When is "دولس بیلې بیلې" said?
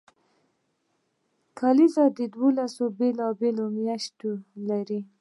2.35-3.65